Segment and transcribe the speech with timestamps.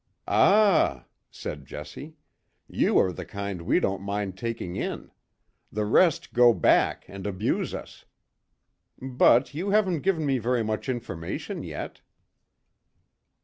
[0.27, 2.15] "Ah!" said Jessie,
[2.67, 5.11] "you are the kind we don't mind taking in.
[5.71, 8.05] The rest go back and abuse us.
[8.99, 12.01] But you haven't given me very much information yet."